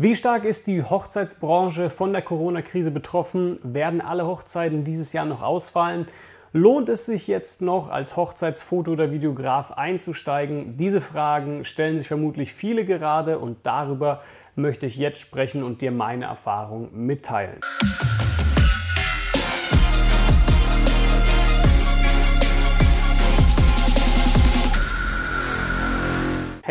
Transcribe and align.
Wie 0.00 0.14
stark 0.14 0.44
ist 0.44 0.68
die 0.68 0.84
Hochzeitsbranche 0.84 1.90
von 1.90 2.12
der 2.12 2.22
Corona-Krise 2.22 2.92
betroffen? 2.92 3.56
Werden 3.64 4.00
alle 4.00 4.28
Hochzeiten 4.28 4.84
dieses 4.84 5.12
Jahr 5.12 5.24
noch 5.24 5.42
ausfallen? 5.42 6.06
Lohnt 6.52 6.88
es 6.88 7.04
sich 7.06 7.26
jetzt 7.26 7.62
noch 7.62 7.88
als 7.90 8.14
Hochzeitsfoto- 8.14 8.92
oder 8.92 9.10
Videograf 9.10 9.72
einzusteigen? 9.72 10.76
Diese 10.76 11.00
Fragen 11.00 11.64
stellen 11.64 11.98
sich 11.98 12.06
vermutlich 12.06 12.54
viele 12.54 12.84
gerade 12.84 13.40
und 13.40 13.58
darüber 13.64 14.22
möchte 14.54 14.86
ich 14.86 14.98
jetzt 14.98 15.20
sprechen 15.20 15.64
und 15.64 15.82
dir 15.82 15.90
meine 15.90 16.26
Erfahrung 16.26 16.90
mitteilen. 16.92 17.58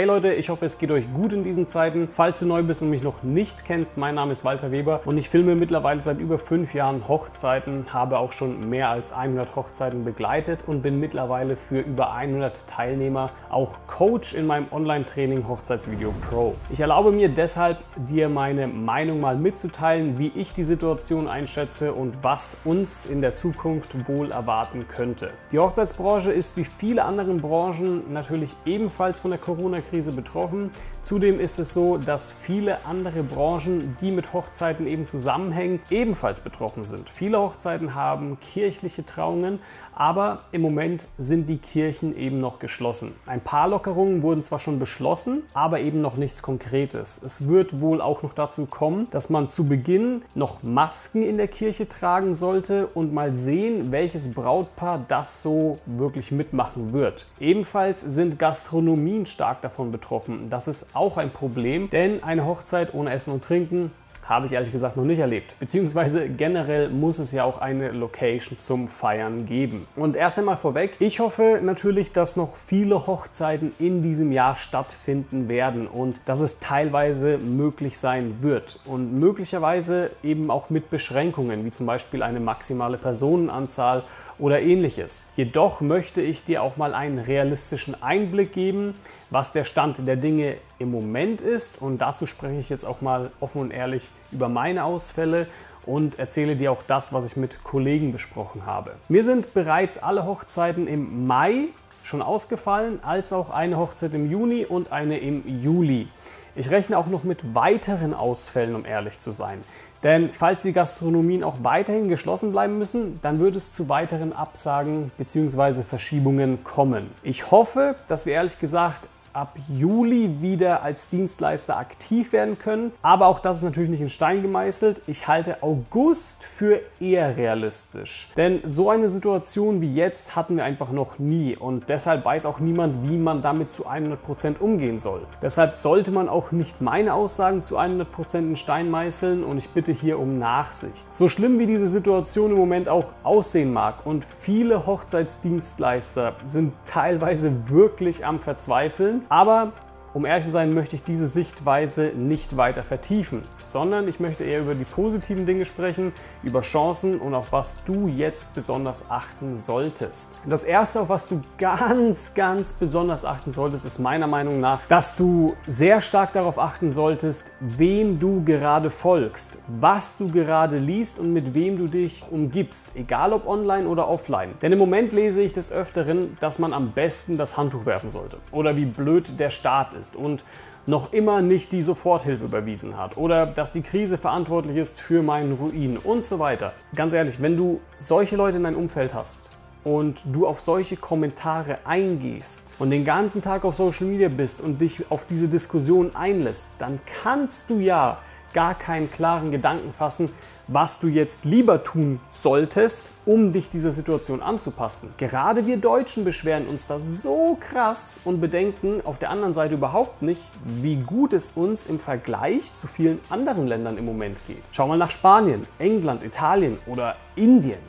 Leute, 0.07 0.33
ich 0.33 0.47
hoffe 0.47 0.63
es 0.63 0.77
geht 0.77 0.89
euch 0.89 1.11
gut 1.11 1.33
in 1.33 1.43
diesen 1.43 1.67
Zeiten. 1.67 2.07
Falls 2.13 2.39
du 2.39 2.45
neu 2.45 2.63
bist 2.63 2.81
und 2.81 2.89
mich 2.89 3.03
noch 3.03 3.23
nicht 3.23 3.65
kennst, 3.65 3.97
mein 3.97 4.15
Name 4.15 4.31
ist 4.31 4.45
Walter 4.45 4.71
Weber 4.71 5.01
und 5.03 5.17
ich 5.17 5.29
filme 5.29 5.53
mittlerweile 5.53 6.01
seit 6.01 6.19
über 6.19 6.37
fünf 6.37 6.73
Jahren 6.73 7.09
Hochzeiten, 7.09 7.93
habe 7.93 8.17
auch 8.17 8.31
schon 8.31 8.69
mehr 8.69 8.89
als 8.89 9.11
100 9.11 9.57
Hochzeiten 9.57 10.05
begleitet 10.05 10.63
und 10.65 10.81
bin 10.81 11.01
mittlerweile 11.01 11.57
für 11.57 11.79
über 11.79 12.13
100 12.13 12.69
Teilnehmer 12.69 13.31
auch 13.49 13.79
Coach 13.87 14.33
in 14.33 14.47
meinem 14.47 14.67
Online-Training 14.71 15.45
Hochzeitsvideo 15.45 16.13
Pro. 16.29 16.55
Ich 16.69 16.79
erlaube 16.79 17.11
mir 17.11 17.27
deshalb, 17.27 17.79
dir 17.97 18.29
meine 18.29 18.67
Meinung 18.67 19.19
mal 19.19 19.35
mitzuteilen, 19.35 20.17
wie 20.19 20.31
ich 20.35 20.53
die 20.53 20.63
Situation 20.63 21.27
einschätze 21.27 21.91
und 21.91 22.23
was 22.23 22.59
uns 22.63 23.05
in 23.05 23.19
der 23.19 23.35
Zukunft 23.35 24.07
wohl 24.07 24.31
erwarten 24.31 24.87
könnte. 24.87 25.31
Die 25.51 25.59
Hochzeitsbranche 25.59 26.31
ist 26.31 26.55
wie 26.55 26.63
viele 26.63 27.03
andere 27.03 27.33
Branchen 27.33 28.13
natürlich 28.13 28.55
ebenfalls 28.65 29.19
von 29.19 29.31
der 29.31 29.39
Corona 29.41 29.81
Corona-Krise 29.97 30.11
betroffen. 30.11 30.71
Zudem 31.01 31.39
ist 31.39 31.59
es 31.59 31.73
so, 31.73 31.97
dass 31.97 32.31
viele 32.31 32.85
andere 32.85 33.23
Branchen, 33.23 33.95
die 34.01 34.11
mit 34.11 34.33
Hochzeiten 34.33 34.87
eben 34.87 35.07
zusammenhängen, 35.07 35.79
ebenfalls 35.89 36.41
betroffen 36.41 36.85
sind. 36.85 37.09
Viele 37.09 37.39
Hochzeiten 37.39 37.95
haben 37.95 38.37
kirchliche 38.39 39.05
Trauungen, 39.05 39.59
aber 39.95 40.43
im 40.51 40.61
Moment 40.61 41.07
sind 41.17 41.49
die 41.49 41.57
Kirchen 41.57 42.15
eben 42.15 42.39
noch 42.39 42.59
geschlossen. 42.59 43.15
Ein 43.25 43.41
paar 43.41 43.67
Lockerungen 43.67 44.21
wurden 44.21 44.43
zwar 44.43 44.59
schon 44.59 44.79
beschlossen, 44.79 45.43
aber 45.53 45.79
eben 45.79 46.01
noch 46.01 46.17
nichts 46.17 46.43
Konkretes. 46.43 47.19
Es 47.23 47.47
wird 47.47 47.81
wohl 47.81 48.01
auch 48.01 48.21
noch 48.21 48.33
dazu 48.33 48.65
kommen, 48.65 49.07
dass 49.09 49.29
man 49.29 49.49
zu 49.49 49.67
Beginn 49.67 50.21
noch 50.35 50.61
Masken 50.61 51.23
in 51.23 51.37
der 51.37 51.47
Kirche 51.47 51.89
tragen 51.89 52.35
sollte 52.35 52.87
und 52.87 53.13
mal 53.13 53.33
sehen, 53.33 53.91
welches 53.91 54.33
Brautpaar 54.33 55.03
das 55.07 55.41
so 55.41 55.79
wirklich 55.85 56.31
mitmachen 56.31 56.93
wird. 56.93 57.25
Ebenfalls 57.39 58.01
sind 58.01 58.37
Gastronomien 58.37 59.25
stark 59.25 59.61
davon 59.61 59.76
betroffen. 59.85 60.49
Das 60.49 60.67
ist 60.67 60.95
auch 60.95 61.17
ein 61.17 61.31
Problem, 61.31 61.89
denn 61.89 62.23
eine 62.23 62.45
Hochzeit 62.45 62.93
ohne 62.93 63.11
Essen 63.11 63.33
und 63.33 63.43
Trinken 63.43 63.91
habe 64.27 64.45
ich 64.45 64.51
ehrlich 64.51 64.71
gesagt 64.71 64.97
noch 64.97 65.05
nicht 65.05 65.19
erlebt. 65.19 65.55
Beziehungsweise 65.59 66.27
generell 66.27 66.89
muss 66.89 67.19
es 67.19 67.31
ja 67.31 67.43
auch 67.45 67.59
eine 67.59 67.91
Location 67.91 68.59
zum 68.59 68.87
Feiern 68.87 69.45
geben. 69.45 69.87
Und 69.95 70.15
erst 70.15 70.39
einmal 70.39 70.57
vorweg, 70.57 70.95
ich 70.99 71.19
hoffe 71.19 71.59
natürlich, 71.63 72.11
dass 72.11 72.35
noch 72.35 72.55
viele 72.55 73.07
Hochzeiten 73.07 73.71
in 73.79 74.01
diesem 74.01 74.31
Jahr 74.31 74.55
stattfinden 74.55 75.47
werden 75.47 75.87
und 75.87 76.19
dass 76.25 76.41
es 76.41 76.59
teilweise 76.59 77.37
möglich 77.37 77.97
sein 77.97 78.37
wird. 78.41 78.79
Und 78.85 79.17
möglicherweise 79.17 80.11
eben 80.23 80.51
auch 80.51 80.69
mit 80.69 80.89
Beschränkungen, 80.89 81.63
wie 81.63 81.71
zum 81.71 81.85
Beispiel 81.85 82.21
eine 82.21 82.39
maximale 82.39 82.97
Personenanzahl 82.97 84.03
oder 84.39 84.61
ähnliches. 84.61 85.25
Jedoch 85.35 85.81
möchte 85.81 86.21
ich 86.21 86.43
dir 86.43 86.61
auch 86.63 86.77
mal 86.77 86.93
einen 86.93 87.19
realistischen 87.19 88.01
Einblick 88.01 88.53
geben, 88.53 88.95
was 89.29 89.51
der 89.51 89.63
Stand 89.63 90.07
der 90.07 90.15
Dinge 90.15 90.57
im 90.79 90.91
Moment 90.91 91.41
ist. 91.41 91.81
Und 91.81 91.99
dazu 91.99 92.25
spreche 92.25 92.59
ich 92.59 92.69
jetzt 92.69 92.85
auch 92.85 93.01
mal 93.01 93.31
offen 93.39 93.61
und 93.61 93.71
ehrlich 93.71 94.09
über 94.31 94.49
meine 94.49 94.83
Ausfälle 94.83 95.47
und 95.85 96.19
erzähle 96.19 96.55
dir 96.55 96.71
auch 96.71 96.83
das, 96.83 97.13
was 97.13 97.25
ich 97.25 97.37
mit 97.37 97.63
Kollegen 97.63 98.11
besprochen 98.11 98.65
habe. 98.65 98.91
Mir 99.09 99.23
sind 99.23 99.53
bereits 99.53 99.97
alle 99.97 100.25
Hochzeiten 100.25 100.87
im 100.87 101.25
Mai 101.25 101.69
schon 102.03 102.21
ausgefallen, 102.21 102.99
als 103.03 103.33
auch 103.33 103.49
eine 103.49 103.77
Hochzeit 103.77 104.13
im 104.13 104.29
Juni 104.29 104.65
und 104.65 104.91
eine 104.91 105.17
im 105.17 105.43
Juli. 105.61 106.07
Ich 106.55 106.71
rechne 106.71 106.97
auch 106.97 107.07
noch 107.07 107.23
mit 107.23 107.53
weiteren 107.53 108.13
Ausfällen, 108.13 108.73
um 108.75 108.85
ehrlich 108.85 109.19
zu 109.19 109.31
sein. 109.31 109.63
Denn 110.03 110.31
falls 110.31 110.63
die 110.63 110.73
Gastronomien 110.73 111.43
auch 111.43 111.57
weiterhin 111.63 112.07
geschlossen 112.07 112.51
bleiben 112.51 112.77
müssen, 112.77 113.19
dann 113.21 113.39
wird 113.39 113.55
es 113.55 113.71
zu 113.71 113.89
weiteren 113.89 114.33
Absagen 114.33 115.11
bzw. 115.17 115.83
Verschiebungen 115.83 116.63
kommen. 116.63 117.09
Ich 117.23 117.51
hoffe, 117.51 117.95
dass 118.07 118.25
wir 118.25 118.33
ehrlich 118.33 118.59
gesagt 118.59 119.07
ab 119.37 119.55
Juli 119.69 120.41
wieder 120.41 120.81
als 120.81 121.09
Dienstleister 121.09 121.77
aktiv 121.77 122.33
werden 122.33 122.57
können. 122.57 122.91
Aber 123.03 123.27
auch 123.27 123.39
das 123.39 123.57
ist 123.57 123.63
natürlich 123.63 123.91
nicht 123.91 124.01
in 124.01 124.09
Stein 124.09 124.41
gemeißelt. 124.41 125.03
Ich 125.05 125.27
halte 125.27 125.61
August 125.61 126.43
für 126.43 126.81
eher 126.99 127.37
realistisch. 127.37 128.31
Denn 128.35 128.61
so 128.63 128.89
eine 128.89 129.07
Situation 129.07 129.79
wie 129.79 129.93
jetzt 129.93 130.35
hatten 130.35 130.55
wir 130.57 130.63
einfach 130.63 130.91
noch 130.91 131.19
nie 131.19 131.55
und 131.55 131.87
deshalb 131.87 132.25
weiß 132.25 132.47
auch 132.47 132.59
niemand, 132.59 133.07
wie 133.07 133.17
man 133.17 133.43
damit 133.43 133.69
zu 133.69 133.87
100% 133.87 134.57
umgehen 134.59 134.97
soll. 134.97 135.21
Deshalb 135.43 135.75
sollte 135.75 136.09
man 136.09 136.29
auch 136.29 136.51
nicht 136.51 136.81
meine 136.81 137.13
Aussagen 137.13 137.61
zu 137.61 137.77
100% 137.77 138.39
in 138.39 138.55
Stein 138.55 138.89
meißeln 138.89 139.43
und 139.43 139.57
ich 139.57 139.69
bitte 139.69 139.91
hier 139.91 140.17
um 140.17 140.39
Nachsicht. 140.39 141.13
So 141.13 141.27
schlimm 141.27 141.59
wie 141.59 141.67
diese 141.67 141.85
Situation 141.85 142.49
im 142.49 142.57
Moment 142.57 142.89
auch 142.89 143.13
aussehen 143.21 143.71
mag 143.71 144.03
und 144.03 144.25
viele 144.25 144.87
Hochzeitsdienstleister 144.87 146.37
sind 146.47 146.73
teilweise 146.85 147.69
wirklich 147.69 148.25
am 148.25 148.41
Verzweifeln, 148.41 149.26
aber 149.29 149.73
um 150.17 150.25
ehrlich 150.25 150.45
zu 150.45 150.51
sein, 150.51 150.73
möchte 150.73 150.95
ich 150.95 151.03
diese 151.03 151.27
Sichtweise 151.27 152.11
nicht 152.15 152.57
weiter 152.57 152.81
vertiefen, 152.81 153.43
sondern 153.65 154.07
ich 154.07 154.19
möchte 154.19 154.43
eher 154.43 154.61
über 154.61 154.73
die 154.73 154.83
positiven 154.83 155.45
Dinge 155.45 155.63
sprechen, 155.63 156.11
über 156.41 156.61
Chancen 156.61 157.19
und 157.19 157.35
auf 157.35 157.51
was 157.51 157.83
du 157.85 158.07
jetzt 158.07 158.55
besonders 158.55 159.11
achten 159.11 159.55
solltest. 159.55 160.37
Das 160.47 160.63
erste, 160.63 161.01
auf 161.01 161.09
was 161.09 161.27
du 161.27 161.43
ganz, 161.59 162.33
ganz 162.33 162.73
besonders 162.73 163.25
achten 163.25 163.51
solltest, 163.51 163.85
ist 163.85 163.99
meiner 163.99 164.25
Meinung 164.25 164.59
nach, 164.59 164.87
dass 164.87 165.15
du 165.15 165.55
sehr 165.67 166.01
stark 166.01 166.33
darauf 166.33 166.57
achten 166.57 166.91
solltest, 166.91 167.51
wem 167.59 168.17
du 168.17 168.43
gerade 168.43 168.89
folgst, 168.89 169.59
was 169.67 170.17
du 170.17 170.31
gerade 170.31 170.79
liest 170.79 171.19
und 171.19 171.31
mit 171.31 171.53
wem 171.53 171.77
du 171.77 171.85
dich 171.85 172.25
umgibst, 172.31 172.87
egal 172.95 173.33
ob 173.33 173.45
online 173.45 173.87
oder 173.87 174.09
offline. 174.09 174.55
Denn 174.63 174.71
im 174.71 174.79
Moment 174.79 175.13
lese 175.13 175.43
ich 175.43 175.53
des 175.53 175.71
Öfteren, 175.71 176.35
dass 176.39 176.57
man 176.57 176.73
am 176.73 176.93
besten 176.93 177.37
das 177.37 177.55
Handtuch 177.55 177.85
werfen 177.85 178.09
sollte 178.09 178.39
oder 178.51 178.75
wie 178.75 178.85
blöd 178.85 179.39
der 179.39 179.51
Staat 179.51 179.93
ist 179.93 180.06
ist 180.07 180.15
und 180.15 180.43
noch 180.85 181.11
immer 181.11 181.41
nicht 181.41 181.73
die 181.73 181.81
Soforthilfe 181.81 182.45
überwiesen 182.45 182.97
hat 182.97 183.17
oder 183.17 183.45
dass 183.45 183.71
die 183.71 183.81
Krise 183.81 184.17
verantwortlich 184.17 184.77
ist 184.77 185.01
für 185.01 185.21
meinen 185.21 185.53
Ruin 185.53 185.97
und 185.97 186.23
so 186.23 186.39
weiter. 186.39 186.73
Ganz 186.95 187.13
ehrlich, 187.13 187.41
wenn 187.41 187.57
du 187.57 187.81
solche 187.97 188.37
Leute 188.37 188.57
in 188.57 188.63
deinem 188.63 188.77
Umfeld 188.77 189.13
hast 189.13 189.49
und 189.83 190.23
du 190.31 190.47
auf 190.47 190.61
solche 190.61 190.95
Kommentare 190.95 191.79
eingehst 191.83 192.73
und 192.79 192.89
den 192.89 193.03
ganzen 193.03 193.41
Tag 193.41 193.65
auf 193.65 193.75
Social 193.75 194.07
Media 194.07 194.29
bist 194.29 194.61
und 194.61 194.79
dich 194.79 195.11
auf 195.11 195.25
diese 195.25 195.49
Diskussion 195.49 196.15
einlässt, 196.15 196.65
dann 196.79 196.99
kannst 197.21 197.69
du 197.69 197.79
ja 197.79 198.19
gar 198.53 198.73
keinen 198.73 199.11
klaren 199.11 199.51
Gedanken 199.51 199.91
fassen, 199.91 200.29
was 200.67 200.99
du 200.99 201.07
jetzt 201.07 201.45
lieber 201.45 201.83
tun 201.83 202.19
solltest, 202.29 203.11
um 203.25 203.51
dich 203.51 203.69
dieser 203.69 203.91
Situation 203.91 204.41
anzupassen. 204.41 205.13
Gerade 205.17 205.65
wir 205.65 205.77
Deutschen 205.77 206.25
beschweren 206.25 206.67
uns 206.67 206.87
da 206.87 206.99
so 206.99 207.57
krass 207.59 208.19
und 208.25 208.41
bedenken 208.41 209.01
auf 209.03 209.17
der 209.17 209.29
anderen 209.29 209.53
Seite 209.53 209.75
überhaupt 209.75 210.21
nicht, 210.21 210.51
wie 210.65 210.97
gut 210.97 211.33
es 211.33 211.51
uns 211.51 211.85
im 211.85 211.99
Vergleich 211.99 212.73
zu 212.73 212.87
vielen 212.87 213.19
anderen 213.29 213.67
Ländern 213.67 213.97
im 213.97 214.05
Moment 214.05 214.37
geht. 214.47 214.63
Schau 214.71 214.87
mal 214.87 214.97
nach 214.97 215.11
Spanien, 215.11 215.67
England, 215.79 216.23
Italien 216.23 216.77
oder 216.85 217.15
Indien. 217.35 217.79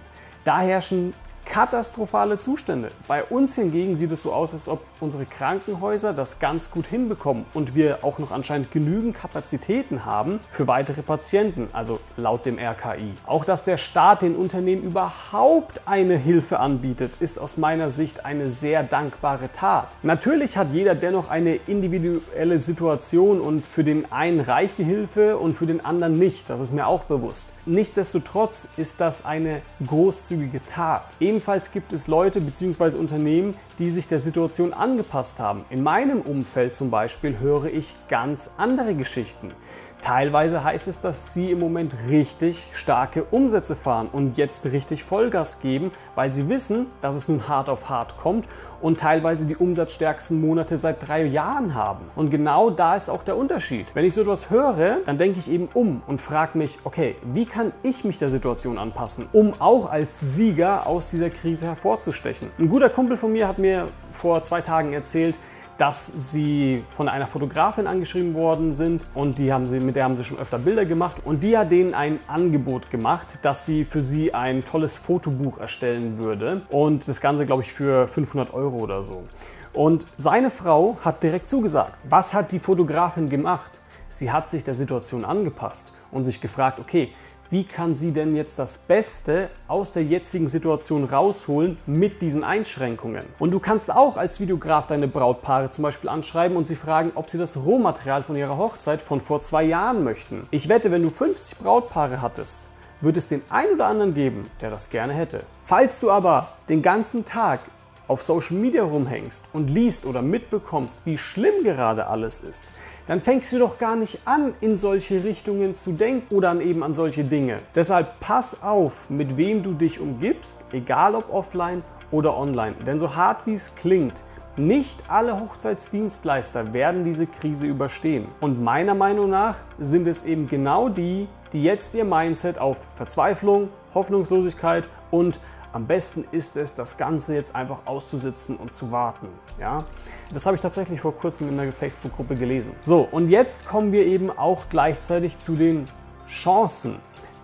Da 0.44 0.60
herrschen 0.60 1.14
katastrophale 1.48 2.38
Zustände. 2.38 2.90
Bei 3.08 3.24
uns 3.24 3.56
hingegen 3.56 3.96
sieht 3.96 4.12
es 4.12 4.22
so 4.22 4.32
aus, 4.32 4.52
als 4.52 4.68
ob 4.68 4.82
unsere 5.00 5.24
Krankenhäuser 5.24 6.12
das 6.12 6.40
ganz 6.40 6.70
gut 6.70 6.86
hinbekommen 6.86 7.46
und 7.54 7.74
wir 7.74 8.04
auch 8.04 8.18
noch 8.18 8.30
anscheinend 8.30 8.70
genügend 8.70 9.16
Kapazitäten 9.16 10.04
haben 10.04 10.40
für 10.50 10.66
weitere 10.66 11.02
Patienten, 11.02 11.68
also 11.72 12.00
laut 12.16 12.44
dem 12.44 12.58
RKI. 12.58 13.14
Auch 13.26 13.44
dass 13.44 13.64
der 13.64 13.78
Staat 13.78 14.22
den 14.22 14.36
Unternehmen 14.36 14.82
überhaupt 14.82 15.80
eine 15.86 16.16
Hilfe 16.16 16.60
anbietet, 16.60 17.16
ist 17.16 17.40
aus 17.40 17.56
meiner 17.56 17.88
Sicht 17.88 18.24
eine 18.26 18.48
sehr 18.48 18.82
dankbare 18.82 19.50
Tat. 19.50 19.96
Natürlich 20.02 20.56
hat 20.56 20.72
jeder 20.72 20.94
dennoch 20.94 21.30
eine 21.30 21.56
individuelle 21.56 22.58
Situation 22.58 23.40
und 23.40 23.64
für 23.64 23.84
den 23.84 24.12
einen 24.12 24.40
reicht 24.40 24.78
die 24.78 24.84
Hilfe 24.84 25.38
und 25.38 25.54
für 25.54 25.66
den 25.66 25.84
anderen 25.84 26.18
nicht, 26.18 26.50
das 26.50 26.60
ist 26.60 26.72
mir 26.72 26.86
auch 26.86 27.04
bewusst. 27.04 27.54
Nichtsdestotrotz 27.64 28.68
ist 28.76 29.00
das 29.00 29.24
eine 29.24 29.62
großzügige 29.86 30.64
Tat. 30.64 31.16
Ebenfalls 31.38 31.70
gibt 31.70 31.92
es 31.92 32.08
Leute 32.08 32.40
bzw. 32.40 32.98
Unternehmen, 32.98 33.54
die 33.78 33.90
sich 33.90 34.08
der 34.08 34.18
Situation 34.18 34.72
angepasst 34.72 35.38
haben. 35.38 35.64
In 35.70 35.84
meinem 35.84 36.20
Umfeld 36.20 36.74
zum 36.74 36.90
Beispiel 36.90 37.38
höre 37.38 37.66
ich 37.66 37.94
ganz 38.08 38.54
andere 38.58 38.96
Geschichten. 38.96 39.52
Teilweise 40.00 40.62
heißt 40.62 40.88
es, 40.88 41.00
dass 41.00 41.34
sie 41.34 41.50
im 41.50 41.58
Moment 41.58 41.94
richtig 42.08 42.66
starke 42.72 43.24
Umsätze 43.24 43.74
fahren 43.74 44.08
und 44.12 44.36
jetzt 44.36 44.64
richtig 44.66 45.04
Vollgas 45.04 45.60
geben, 45.60 45.90
weil 46.14 46.32
sie 46.32 46.48
wissen, 46.48 46.86
dass 47.00 47.14
es 47.14 47.28
nun 47.28 47.48
hart 47.48 47.68
auf 47.68 47.88
hart 47.88 48.16
kommt 48.16 48.46
und 48.80 49.00
teilweise 49.00 49.44
die 49.44 49.56
umsatzstärksten 49.56 50.40
Monate 50.40 50.78
seit 50.78 51.06
drei 51.06 51.24
Jahren 51.24 51.74
haben. 51.74 52.06
Und 52.14 52.30
genau 52.30 52.70
da 52.70 52.94
ist 52.94 53.10
auch 53.10 53.22
der 53.22 53.36
Unterschied. 53.36 53.86
Wenn 53.94 54.04
ich 54.04 54.14
so 54.14 54.22
etwas 54.22 54.50
höre, 54.50 54.98
dann 55.04 55.18
denke 55.18 55.40
ich 55.40 55.50
eben 55.50 55.68
um 55.74 56.00
und 56.06 56.20
frage 56.20 56.56
mich, 56.56 56.78
okay, 56.84 57.16
wie 57.22 57.44
kann 57.44 57.72
ich 57.82 58.04
mich 58.04 58.18
der 58.18 58.30
Situation 58.30 58.78
anpassen, 58.78 59.26
um 59.32 59.54
auch 59.58 59.90
als 59.90 60.20
Sieger 60.20 60.86
aus 60.86 61.06
dieser 61.06 61.30
Krise 61.30 61.66
hervorzustechen? 61.66 62.50
Ein 62.58 62.68
guter 62.68 62.88
Kumpel 62.88 63.16
von 63.16 63.32
mir 63.32 63.48
hat 63.48 63.58
mir 63.58 63.88
vor 64.10 64.42
zwei 64.42 64.60
Tagen 64.60 64.92
erzählt, 64.92 65.38
dass 65.78 66.32
sie 66.32 66.84
von 66.88 67.08
einer 67.08 67.26
Fotografin 67.26 67.86
angeschrieben 67.86 68.34
worden 68.34 68.74
sind 68.74 69.06
und 69.14 69.38
die 69.38 69.52
haben 69.52 69.68
sie, 69.68 69.80
mit 69.80 69.96
der 69.96 70.04
haben 70.04 70.16
sie 70.16 70.24
schon 70.24 70.38
öfter 70.38 70.58
Bilder 70.58 70.84
gemacht 70.84 71.22
und 71.24 71.42
die 71.42 71.56
hat 71.56 71.70
denen 71.72 71.94
ein 71.94 72.18
Angebot 72.26 72.90
gemacht, 72.90 73.38
dass 73.42 73.64
sie 73.64 73.84
für 73.84 74.02
sie 74.02 74.34
ein 74.34 74.64
tolles 74.64 74.98
Fotobuch 74.98 75.58
erstellen 75.58 76.18
würde 76.18 76.62
und 76.70 77.06
das 77.08 77.20
Ganze 77.20 77.46
glaube 77.46 77.62
ich 77.62 77.72
für 77.72 78.08
500 78.08 78.52
Euro 78.52 78.76
oder 78.76 79.02
so. 79.02 79.24
Und 79.72 80.06
seine 80.16 80.50
Frau 80.50 80.98
hat 81.04 81.22
direkt 81.22 81.48
zugesagt. 81.48 81.94
Was 82.08 82.34
hat 82.34 82.50
die 82.52 82.58
Fotografin 82.58 83.28
gemacht? 83.28 83.80
Sie 84.08 84.32
hat 84.32 84.48
sich 84.48 84.64
der 84.64 84.74
Situation 84.74 85.24
angepasst 85.24 85.92
und 86.10 86.24
sich 86.24 86.40
gefragt, 86.40 86.80
okay, 86.80 87.12
wie 87.50 87.64
kann 87.64 87.94
sie 87.94 88.12
denn 88.12 88.36
jetzt 88.36 88.58
das 88.58 88.78
Beste 88.78 89.48
aus 89.66 89.90
der 89.90 90.04
jetzigen 90.04 90.48
Situation 90.48 91.04
rausholen 91.04 91.78
mit 91.86 92.20
diesen 92.20 92.44
Einschränkungen. 92.44 93.24
Und 93.38 93.52
du 93.52 93.58
kannst 93.58 93.90
auch 93.90 94.16
als 94.16 94.40
Videograf 94.40 94.86
deine 94.86 95.08
Brautpaare 95.08 95.70
zum 95.70 95.82
Beispiel 95.82 96.10
anschreiben 96.10 96.56
und 96.56 96.66
sie 96.66 96.76
fragen, 96.76 97.12
ob 97.14 97.30
sie 97.30 97.38
das 97.38 97.56
Rohmaterial 97.56 98.22
von 98.22 98.36
ihrer 98.36 98.58
Hochzeit 98.58 99.00
von 99.00 99.20
vor 99.20 99.42
zwei 99.42 99.64
Jahren 99.64 100.04
möchten. 100.04 100.46
Ich 100.50 100.68
wette, 100.68 100.90
wenn 100.90 101.02
du 101.02 101.10
50 101.10 101.58
Brautpaare 101.58 102.20
hattest, 102.20 102.68
wird 103.00 103.16
es 103.16 103.28
den 103.28 103.42
einen 103.48 103.74
oder 103.74 103.86
anderen 103.86 104.14
geben, 104.14 104.50
der 104.60 104.70
das 104.70 104.90
gerne 104.90 105.12
hätte. 105.12 105.44
Falls 105.64 106.00
du 106.00 106.10
aber 106.10 106.48
den 106.68 106.82
ganzen 106.82 107.24
Tag 107.24 107.60
auf 108.08 108.22
Social 108.22 108.56
Media 108.56 108.82
rumhängst 108.82 109.44
und 109.52 109.68
liest 109.68 110.06
oder 110.06 110.22
mitbekommst, 110.22 111.02
wie 111.04 111.16
schlimm 111.16 111.62
gerade 111.62 112.06
alles 112.06 112.40
ist, 112.40 112.64
dann 113.06 113.20
fängst 113.20 113.52
du 113.52 113.58
doch 113.58 113.78
gar 113.78 113.96
nicht 113.96 114.20
an, 114.24 114.54
in 114.60 114.76
solche 114.76 115.22
Richtungen 115.24 115.74
zu 115.74 115.92
denken 115.92 116.34
oder 116.34 116.50
an 116.50 116.60
eben 116.60 116.82
an 116.82 116.94
solche 116.94 117.24
Dinge. 117.24 117.60
Deshalb 117.74 118.18
pass 118.20 118.62
auf, 118.62 119.08
mit 119.08 119.36
wem 119.36 119.62
du 119.62 119.72
dich 119.72 120.00
umgibst, 120.00 120.64
egal 120.72 121.14
ob 121.14 121.32
offline 121.32 121.82
oder 122.10 122.36
online. 122.36 122.74
Denn 122.86 122.98
so 122.98 123.14
hart 123.14 123.46
wie 123.46 123.54
es 123.54 123.76
klingt, 123.76 124.24
nicht 124.56 125.04
alle 125.08 125.40
Hochzeitsdienstleister 125.40 126.72
werden 126.72 127.04
diese 127.04 127.26
Krise 127.26 127.66
überstehen. 127.66 128.26
Und 128.40 128.62
meiner 128.62 128.94
Meinung 128.94 129.30
nach 129.30 129.56
sind 129.78 130.06
es 130.06 130.24
eben 130.24 130.48
genau 130.48 130.88
die, 130.88 131.28
die 131.52 131.62
jetzt 131.62 131.94
ihr 131.94 132.04
Mindset 132.04 132.58
auf 132.58 132.78
Verzweiflung, 132.94 133.68
Hoffnungslosigkeit 133.94 134.88
und 135.10 135.40
am 135.72 135.86
besten 135.86 136.24
ist 136.32 136.56
es, 136.56 136.74
das 136.74 136.96
Ganze 136.96 137.34
jetzt 137.34 137.54
einfach 137.54 137.86
auszusitzen 137.86 138.56
und 138.56 138.72
zu 138.72 138.90
warten. 138.90 139.28
Ja? 139.60 139.84
Das 140.32 140.46
habe 140.46 140.54
ich 140.54 140.60
tatsächlich 140.60 141.00
vor 141.00 141.14
kurzem 141.14 141.48
in 141.48 141.56
der 141.56 141.72
Facebook-Gruppe 141.72 142.36
gelesen. 142.36 142.74
So, 142.84 143.08
und 143.10 143.28
jetzt 143.28 143.66
kommen 143.66 143.92
wir 143.92 144.06
eben 144.06 144.30
auch 144.30 144.68
gleichzeitig 144.70 145.38
zu 145.38 145.56
den 145.56 145.86
Chancen. 146.26 146.96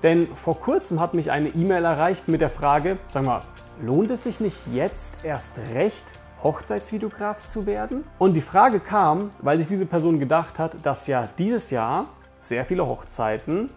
Denn 0.03 0.35
vor 0.35 0.61
kurzem 0.61 1.01
hat 1.01 1.15
mich 1.15 1.31
eine 1.31 1.49
E-Mail 1.49 1.85
erreicht 1.85 2.29
mit 2.29 2.41
der 2.41 2.51
Frage, 2.51 2.99
sag 3.07 3.25
mal, 3.25 3.43
lohnt 3.81 4.11
es 4.11 4.25
sich 4.25 4.41
nicht 4.41 4.67
jetzt 4.73 5.15
erst 5.23 5.59
recht, 5.75 6.13
Hochzeitsvideograf 6.43 7.45
zu 7.45 7.65
werden? 7.65 8.05
Und 8.19 8.35
die 8.35 8.43
Frage 8.43 8.81
kam, 8.81 9.31
weil 9.41 9.57
sich 9.59 9.67
diese 9.67 9.87
Person 9.87 10.19
gedacht 10.19 10.59
hat, 10.59 10.77
dass 10.83 11.07
ja 11.07 11.29
dieses 11.39 11.71
Jahr 11.71 12.07
sehr 12.37 12.67
viele 12.67 12.87
Hochzeiten 12.87 13.71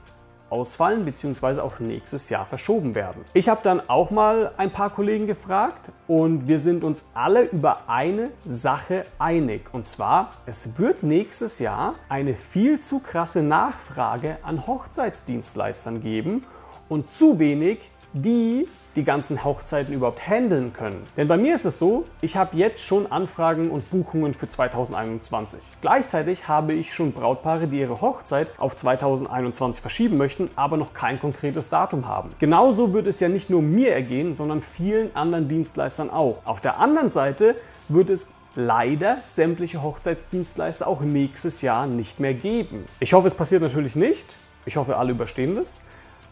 ausfallen 0.50 1.06
bzw. 1.06 1.60
auf 1.60 1.80
nächstes 1.80 2.30
Jahr 2.30 2.46
verschoben 2.46 2.96
werden. 2.96 3.26
Ich 3.34 3.50
habe 3.50 3.62
dann 3.64 3.82
auch 3.90 4.12
mal 4.12 4.52
ein 4.58 4.72
paar 4.72 4.90
Kollegen 4.90 5.28
gefragt 5.28 5.92
und 6.08 6.48
wir 6.48 6.60
sind 6.60 6.84
uns 6.84 7.06
alle 7.14 7.46
über 7.46 7.90
eine 7.90 8.32
Sache 8.44 9.06
einig. 9.20 9.74
Und 9.74 9.88
zwar, 9.88 10.34
es 10.46 10.78
wird 10.78 11.04
nächstes 11.04 11.60
Jahr 11.60 11.96
eine 12.10 12.36
viel 12.36 12.80
zu 12.80 13.00
krasse 13.00 13.44
Nachfrage 13.44 14.38
an 14.44 14.66
Hochzeitsdienstleistern 14.68 16.02
geben 16.02 16.46
und 16.90 17.12
zu 17.12 17.40
wenig, 17.40 17.92
die 18.14 18.68
die 18.98 19.04
ganzen 19.04 19.44
Hochzeiten 19.46 19.94
überhaupt 19.94 20.28
handeln 20.28 20.74
können. 20.74 21.08
Denn 21.16 21.28
bei 21.28 21.38
mir 21.38 21.56
ist 21.56 21.66
es 21.66 21.80
so, 21.80 22.06
ich 22.20 22.36
habe 22.36 22.58
jetzt 22.58 22.84
schon 22.84 23.10
Anfragen 23.10 23.70
und 23.70 23.90
Buchungen 23.90 24.34
für 24.34 24.48
2021. 24.48 25.72
Gleichzeitig 25.82 26.48
habe 26.48 26.74
ich 26.74 26.94
schon 26.94 27.14
Brautpaare, 27.14 27.68
die 27.68 27.80
ihre 27.80 28.02
Hochzeit 28.02 28.52
auf 28.58 28.76
2021 28.76 29.82
verschieben 29.82 30.18
möchten, 30.18 30.50
aber 30.56 30.78
noch 30.78 30.94
kein 30.94 31.20
konkretes 31.20 31.70
Datum 31.70 32.08
haben. 32.08 32.32
Genauso 32.40 32.94
wird 32.94 33.08
es 33.08 33.20
ja 33.20 33.30
nicht 33.30 33.50
nur 33.50 33.62
mir 33.62 33.94
ergehen, 33.94 34.34
sondern 34.34 34.62
vielen 34.62 35.16
anderen 35.16 35.48
Dienstleistern 35.48 36.10
auch. 36.10 36.46
Auf 36.46 36.60
der 36.60 36.80
anderen 36.80 37.12
Seite 37.12 37.56
wird 37.90 38.10
es 38.10 38.28
leider 38.56 39.20
sämtliche 39.24 39.84
Hochzeitsdienstleister 39.84 40.88
auch 40.88 41.02
nächstes 41.02 41.62
Jahr 41.62 41.86
nicht 41.86 42.20
mehr 42.20 42.34
geben. 42.34 42.86
Ich 43.00 43.14
hoffe, 43.14 43.28
es 43.28 43.36
passiert 43.36 43.62
natürlich 43.62 43.96
nicht. 43.96 44.38
Ich 44.66 44.76
hoffe, 44.76 44.98
alle 44.98 45.12
überstehen 45.12 45.56
das. 45.56 45.84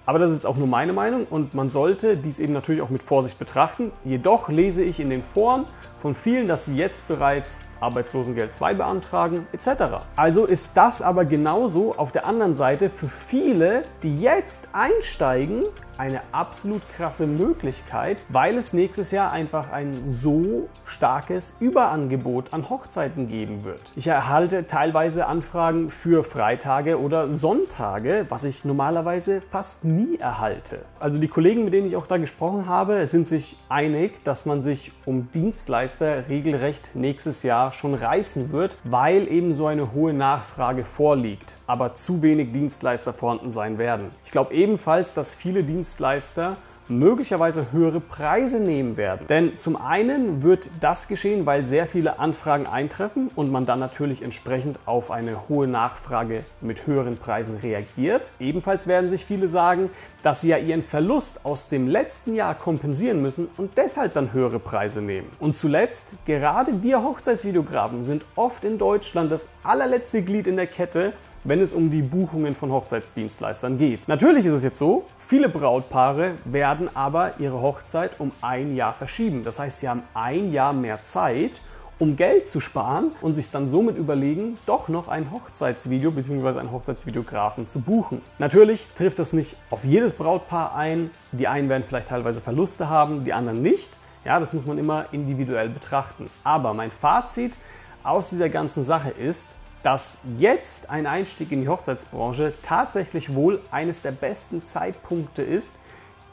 Aber 0.06 0.20
das 0.20 0.30
ist 0.32 0.38
jetzt 0.38 0.46
auch 0.46 0.58
nur 0.58 0.68
meine 0.68 0.94
Meinung 0.94 1.26
und 1.30 1.54
man 1.54 1.70
sollte 1.70 2.16
dies 2.16 2.40
eben 2.40 2.54
natürlich 2.54 2.82
auch 2.82 2.90
mit 2.90 3.02
Vorsicht 3.02 3.40
betrachten. 3.40 3.92
Jedoch 4.04 4.50
lese 4.50 4.84
ich 4.84 5.00
in 5.00 5.10
den 5.10 5.24
Foren 5.24 5.66
von 5.98 6.14
vielen, 6.14 6.48
dass 6.48 6.66
sie 6.66 6.76
jetzt 6.76 7.08
bereits 7.08 7.64
Arbeitslosengeld 7.80 8.54
2 8.54 8.76
beantragen 8.76 9.48
etc. 9.52 10.06
Also 10.16 10.46
ist 10.46 10.72
das 10.76 11.02
aber 11.02 11.26
genauso 11.26 11.96
auf 11.96 12.12
der 12.12 12.28
anderen 12.28 12.54
Seite 12.54 12.92
für 12.92 13.08
viele, 13.08 13.84
die 14.04 14.22
jetzt 14.22 14.70
einsteigen, 14.74 15.64
eine 15.98 16.22
absolut 16.32 16.82
krasse 16.90 17.28
Möglichkeit, 17.28 18.24
weil 18.30 18.58
es 18.58 18.74
nächstes 18.74 19.12
Jahr 19.12 19.32
einfach 19.32 19.72
ein 19.72 20.00
so 20.04 20.70
starkes 20.84 21.58
Überangebot 21.60 22.54
an 22.54 22.70
Hochzeiten 22.70 23.28
geben 23.28 23.64
wird. 23.64 23.94
Ich 23.96 24.08
erhalte 24.08 24.68
teilweise 24.68 25.28
Anfragen 25.28 25.90
für 25.90 26.24
Freitage 26.24 27.00
oder 27.00 27.32
Sonntage, 27.32 28.26
was 28.30 28.44
ich 28.44 28.66
normalerweise 28.66 29.42
fast 29.50 29.86
nie 29.86 30.18
erhalte. 30.18 30.86
Also 31.00 31.20
die 31.20 31.28
Kollegen, 31.28 31.66
mit 31.66 31.74
denen 31.74 31.88
ich 31.88 31.96
auch 31.96 32.08
da 32.08 32.18
gesprochen 32.18 32.68
habe, 32.68 33.08
sind 33.08 33.28
sich 33.28 33.58
einig, 33.70 34.24
dass 34.24 34.46
man 34.46 34.62
sich 34.62 34.92
um 35.06 35.32
Dienstleister 35.32 36.30
regelrecht 36.30 36.92
nächstes 36.94 37.44
Jahr 37.44 37.72
schon 37.72 37.94
reißen 37.94 38.52
wird, 38.52 38.78
weil 38.84 39.28
eben 39.32 39.54
so 39.54 39.68
eine 39.68 39.94
hohe 39.94 40.14
Nachfrage 40.14 40.84
vorliegt, 40.84 41.56
aber 41.68 41.96
zu 41.96 42.22
wenig 42.22 42.52
Dienstleister 42.52 43.14
vorhanden 43.14 43.52
sein 43.52 43.78
werden. 43.78 44.12
Ich 44.24 44.32
glaube 44.32 44.54
ebenfalls, 44.54 45.14
dass 45.14 45.34
viele 45.34 45.64
Dienstleister 45.64 46.58
möglicherweise 46.88 47.72
höhere 47.72 48.00
Preise 48.00 48.60
nehmen 48.60 48.98
werden. 48.98 49.26
Denn 49.28 49.58
zum 49.58 49.76
einen 49.76 50.44
wird 50.44 50.70
das 50.80 51.08
geschehen, 51.08 51.46
weil 51.46 51.66
sehr 51.66 51.88
viele 51.88 52.20
Anfragen 52.20 52.68
eintreffen 52.68 53.32
und 53.36 53.52
man 53.52 53.66
dann 53.66 53.80
natürlich 53.80 54.22
entsprechend 54.22 54.80
auf 54.86 55.10
eine 55.10 55.50
hohe 55.50 55.68
Nachfrage 55.68 56.44
mit 56.62 56.86
höheren 56.86 57.18
Preisen 57.18 57.58
reagiert. 57.58 58.32
Ebenfalls 58.40 58.88
werden 58.88 59.10
sich 59.10 59.26
viele 59.26 59.48
sagen, 59.48 59.90
dass 60.22 60.42
sie 60.42 60.50
ja 60.50 60.58
ihren 60.58 60.84
Verlust 60.84 61.46
aus 61.46 61.70
dem 61.70 61.88
letzten 61.88 62.36
Jahr 62.36 62.56
kompensieren 62.56 63.22
müssen 63.22 63.48
und 63.58 63.78
deshalb 63.78 64.14
dann 64.14 64.34
höhere 64.34 64.60
Preise 64.60 65.02
nehmen. 65.02 65.32
Und 65.40 65.58
zuletzt, 65.58 66.14
gerade 66.26 66.84
wir 66.84 67.02
Hochzeitsvideografen 67.04 68.04
sind 68.04 68.26
oft 68.36 68.64
in 68.64 68.78
Deutschland 68.78 69.32
das 69.32 69.50
allerletzte 69.64 70.22
Glied 70.22 70.48
in 70.48 70.56
der 70.56 70.68
Kette, 70.68 71.14
wenn 71.46 71.62
es 71.62 71.74
um 71.74 71.90
die 71.90 72.02
Buchungen 72.02 72.56
von 72.56 72.72
Hochzeitsdienstleistern 72.72 73.78
geht. 73.78 74.08
Natürlich 74.08 74.46
ist 74.46 74.54
es 74.54 74.64
jetzt 74.64 74.80
so, 74.80 75.06
viele 75.20 75.48
Brautpaare 75.48 76.34
werden 76.44 76.90
aber 76.94 77.40
ihre 77.40 77.62
Hochzeit 77.62 78.20
um 78.20 78.32
ein 78.42 78.76
Jahr 78.76 78.94
verschieben. 78.94 79.44
Das 79.44 79.60
heißt, 79.60 79.80
sie 79.80 79.88
haben 79.88 80.04
ein 80.16 80.52
Jahr 80.52 80.74
mehr 80.74 81.04
Zeit, 81.04 81.62
um 82.00 82.16
Geld 82.16 82.50
zu 82.50 82.60
sparen 82.60 83.12
und 83.22 83.36
sich 83.36 83.52
dann 83.52 83.70
somit 83.70 83.96
überlegen, 83.96 84.58
doch 84.66 84.90
noch 84.90 85.08
ein 85.08 85.32
Hochzeitsvideo 85.32 86.12
bzw. 86.12 86.60
einen 86.60 86.72
Hochzeitsvideografen 86.72 87.68
zu 87.68 87.80
buchen. 87.80 88.22
Natürlich 88.40 88.90
trifft 88.96 89.20
das 89.20 89.32
nicht 89.32 89.56
auf 89.70 89.86
jedes 89.86 90.14
Brautpaar 90.14 90.76
ein. 90.76 91.12
Die 91.32 91.48
einen 91.48 91.70
werden 91.70 91.84
vielleicht 91.88 92.10
teilweise 92.10 92.42
Verluste 92.42 92.90
haben, 92.90 93.24
die 93.24 93.34
anderen 93.34 93.62
nicht. 93.62 94.00
Ja, 94.26 94.40
das 94.40 94.52
muss 94.52 94.66
man 94.66 94.80
immer 94.80 95.06
individuell 95.12 95.70
betrachten. 95.70 96.30
Aber 96.44 96.74
mein 96.74 96.92
Fazit 96.92 97.58
aus 98.04 98.32
dieser 98.32 98.50
ganzen 98.50 98.84
Sache 98.84 99.12
ist, 99.12 99.56
dass 99.86 100.18
jetzt 100.38 100.90
ein 100.90 101.06
Einstieg 101.06 101.52
in 101.52 101.62
die 101.62 101.70
Hochzeitsbranche 101.70 102.54
tatsächlich 102.64 103.36
wohl 103.36 103.62
eines 103.70 104.02
der 104.02 104.12
besten 104.12 104.66
Zeitpunkte 104.66 105.44
ist, 105.44 105.76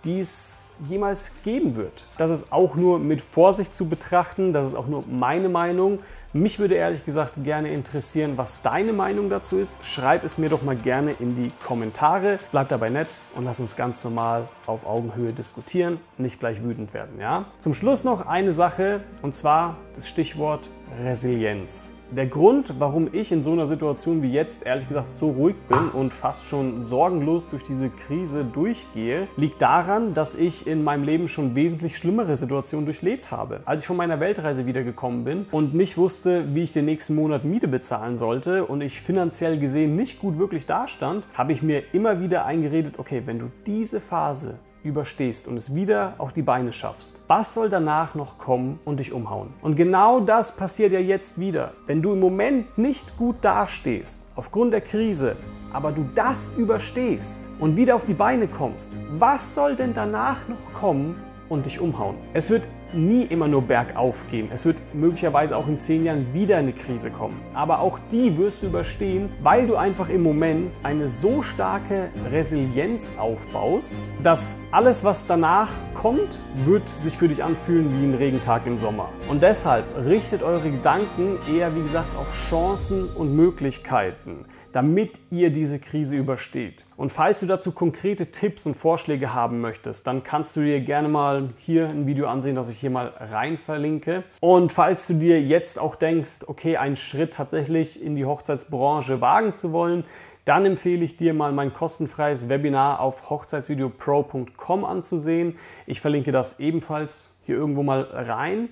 die 0.07 0.21
es 0.21 0.79
jemals 0.89 1.33
geben 1.45 1.77
wird. 1.77 2.07
Das 2.17 2.31
ist 2.31 2.51
auch 2.51 2.77
nur 2.77 2.99
mit 2.99 3.21
Vorsicht 3.21 3.75
zu 3.75 3.91
betrachten, 3.91 4.55
das 4.55 4.69
ist 4.69 4.75
auch 4.75 4.87
nur 4.87 5.05
meine 5.07 5.51
Meinung. 5.51 5.99
Mich 6.33 6.59
würde 6.59 6.77
ehrlich 6.77 7.05
gesagt 7.05 7.45
gerne 7.45 7.71
interessieren, 7.71 8.39
was 8.39 8.63
deine 8.63 8.95
Meinung 8.95 9.29
dazu 9.29 9.59
ist. 9.59 9.77
Schreib 9.83 10.25
es 10.25 10.39
mir 10.39 10.49
doch 10.49 10.63
mal 10.63 10.75
gerne 10.75 11.15
in 11.21 11.37
die 11.37 11.53
Kommentare. 11.63 12.39
Bleib 12.53 12.71
dabei 12.71 12.89
nett 12.89 13.19
und 13.37 13.45
lass 13.45 13.61
uns 13.61 13.77
ganz 13.77 14.03
normal 14.03 14.49
auf 14.65 14.87
Augenhöhe 14.87 15.35
diskutieren, 15.35 16.01
nicht 16.17 16.41
gleich 16.41 16.65
wütend 16.65 16.95
werden. 16.95 17.21
Ja? 17.21 17.45
Zum 17.59 17.75
Schluss 17.75 18.03
noch 18.03 18.27
eine 18.27 18.53
Sache 18.53 19.03
und 19.21 19.37
zwar 19.37 19.77
das 19.95 20.09
Stichwort 20.09 20.71
Resilienz. 21.05 21.93
Der 22.15 22.27
Grund, 22.27 22.75
warum 22.79 23.09
ich 23.11 23.33
in 23.33 23.43
so 23.43 23.53
einer 23.53 23.65
Situation 23.65 24.23
wie 24.23 24.31
jetzt 24.31 24.67
ehrlich 24.67 24.87
gesagt 24.87 25.13
so 25.13 25.31
ruhig 25.31 25.57
bin 25.67 25.89
und 25.89 26.13
fast 26.13 26.47
schon 26.47 26.83
sorgenlos 26.83 27.49
durch 27.49 27.63
diese 27.63 27.89
Krise 27.89 28.45
durchgehe, 28.45 29.29
liegt 29.39 29.63
daran, 29.63 30.13
dass 30.13 30.35
ich 30.35 30.67
in 30.67 30.85
meinem 30.85 31.05
Leben 31.05 31.27
schon 31.27 31.55
wesentlich 31.55 31.97
schlimmere 31.97 32.37
Situationen 32.37 32.85
durchlebt 32.85 33.31
habe. 33.31 33.63
Als 33.65 33.81
ich 33.81 33.87
von 33.87 33.97
meiner 33.97 34.21
Weltreise 34.21 34.67
wiedergekommen 34.67 35.25
bin 35.25 35.47
und 35.51 35.73
nicht 35.73 35.97
wusste, 35.97 36.55
wie 36.55 36.65
ich 36.65 36.75
den 36.75 36.85
nächsten 36.85 37.15
Monat 37.15 37.47
Miete 37.47 37.67
bezahlen 37.67 38.19
sollte 38.19 38.67
und 38.67 38.83
ich 38.83 39.01
finanziell 39.01 39.59
gesehen 39.59 39.97
nicht 39.97 40.21
gut 40.21 40.39
wirklich 40.39 40.67
dastand, 40.67 41.27
habe 41.33 41.53
ich 41.53 41.63
mir 41.63 41.83
immer 41.95 42.21
wieder 42.21 42.45
eingeredet, 42.45 42.99
okay, 42.99 43.23
wenn 43.25 43.39
du 43.39 43.47
diese 43.65 44.01
Phase 44.01 44.59
überstehst 44.85 45.49
und 45.49 45.57
es 45.57 45.75
wieder 45.75 46.15
auf 46.19 46.33
die 46.33 46.43
Beine 46.43 46.73
schaffst, 46.73 47.23
was 47.29 47.55
soll 47.55 47.71
danach 47.71 48.15
noch 48.15 48.39
kommen 48.39 48.81
und 48.85 49.01
dich 49.01 49.13
umhauen? 49.13 49.55
Und 49.63 49.77
genau 49.77 50.21
das 50.21 50.57
passiert 50.57 50.93
ja 50.93 51.01
jetzt 51.01 51.39
wieder. 51.39 51.73
Wenn 51.87 52.03
du 52.03 52.13
im 52.13 52.21
Moment 52.21 52.77
nicht 52.77 53.17
gut 53.17 53.37
dastehst, 53.43 54.27
aufgrund 54.35 54.73
der 54.73 54.81
Krise, 54.81 55.37
aber 55.73 55.93
du 55.93 56.05
das 56.15 56.53
überstehst 56.57 57.49
und 57.61 57.77
wieder 57.77 57.95
auf 57.95 58.05
die 58.05 58.15
Beine 58.15 58.49
kommst, 58.49 58.91
was 59.19 59.55
soll 59.55 59.77
denn 59.77 59.95
danach 59.95 60.49
noch 60.49 60.73
kommen 60.73 61.17
und 61.49 61.67
dich 61.67 61.81
umhauen? 61.81 62.17
Es 62.35 62.51
wird 62.51 62.65
nie 62.95 63.25
immer 63.25 63.49
nur 63.49 63.63
bergauf 63.63 64.25
gehen. 64.31 64.49
Es 64.53 64.67
wird 64.67 64.77
möglicherweise 64.95 65.57
auch 65.57 65.69
in 65.69 65.79
zehn 65.79 66.05
Jahren 66.05 66.33
wieder 66.33 66.57
eine 66.57 66.73
Krise 66.73 67.11
kommen. 67.11 67.41
Aber 67.55 67.81
auch 67.81 67.99
die 68.11 68.37
wirst 68.37 68.63
du 68.63 68.69
überstehen, 68.69 69.31
weil 69.43 69.67
du 69.67 69.77
einfach 69.77 70.09
im 70.09 70.23
Moment 70.23 70.79
eine 70.83 71.09
so 71.09 71.43
starke 71.43 72.09
Resilienz 72.31 73.15
aufbaust, 73.19 73.99
dass 74.23 74.59
alles, 74.71 75.05
was 75.05 75.27
danach 75.27 75.71
kommt, 75.95 76.41
wird 76.65 76.89
sich 76.89 77.19
für 77.19 77.29
dich 77.29 77.43
anfühlen 77.43 77.91
wie 78.01 78.07
ein 78.07 78.15
Regentag 78.15 78.67
im 78.67 78.79
Sommer. 78.79 79.09
Und 79.29 79.43
deshalb 79.43 79.85
richtet 80.07 80.43
eure 80.43 80.71
Gedanken 80.71 81.39
eher, 81.53 81.75
wie 81.77 81.83
gesagt, 81.83 82.17
auf 82.17 82.33
Chancen 82.33 83.09
und 83.15 83.35
Möglichkeiten 83.35 84.45
damit 84.73 85.21
ihr 85.31 85.51
diese 85.51 85.79
Krise 85.79 86.17
übersteht. 86.17 86.85
Und 86.97 87.11
falls 87.11 87.41
du 87.41 87.47
dazu 87.47 87.73
konkrete 87.73 88.31
Tipps 88.31 88.67
und 88.67 88.75
Vorschläge 88.75 89.35
haben 89.35 89.61
möchtest, 89.61 90.07
dann 90.07 90.23
kannst 90.25 90.57
du 90.57 90.61
dir 90.61 90.81
gerne 90.81 91.09
mal 91.09 91.51
hier 91.59 91.89
ein 91.89 92.07
Video 92.07 92.27
ansehen, 92.27 92.57
das 92.57 92.71
ich 92.71 92.79
hier 92.79 92.91
mal 92.91 93.13
rein 93.19 93.57
verlinke. 93.57 94.25
Und 94.41 94.73
falls 94.73 95.07
du 95.07 95.15
dir 95.15 95.41
jetzt 95.41 95.79
auch 95.79 95.95
denkst, 95.95 96.41
okay, 96.47 96.77
einen 96.77 96.97
Schritt 96.97 97.35
tatsächlich 97.35 98.03
in 98.03 98.17
die 98.17 98.25
Hochzeitsbranche 98.25 99.21
wagen 99.21 99.55
zu 99.55 99.73
wollen, 99.73 100.05
dann 100.45 100.67
empfehle 100.67 101.05
ich 101.05 101.17
dir 101.17 101.35
mal 101.35 101.53
mein 101.53 101.73
kostenfreies 101.73 102.49
Webinar 102.49 103.01
auf 103.01 103.31
hochzeitsvideopro.com 103.31 104.85
anzusehen. 104.85 105.57
Ich 105.87 106.01
verlinke 106.01 106.33
das 106.33 106.59
ebenfalls 106.59 107.31
hier 107.47 107.57
irgendwo 107.57 107.83
mal 107.83 108.03
rein. 108.03 108.69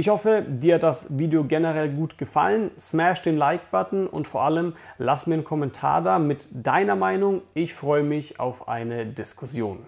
Ich 0.00 0.08
hoffe, 0.10 0.44
dir 0.46 0.76
hat 0.76 0.84
das 0.84 1.18
Video 1.18 1.42
generell 1.42 1.88
gut 1.88 2.18
gefallen. 2.18 2.70
Smash 2.78 3.20
den 3.22 3.36
Like-Button 3.36 4.06
und 4.06 4.28
vor 4.28 4.42
allem 4.44 4.74
lass 4.96 5.26
mir 5.26 5.34
einen 5.34 5.42
Kommentar 5.42 6.02
da 6.02 6.20
mit 6.20 6.50
deiner 6.52 6.94
Meinung. 6.94 7.42
Ich 7.52 7.74
freue 7.74 8.04
mich 8.04 8.38
auf 8.38 8.68
eine 8.68 9.06
Diskussion. 9.06 9.80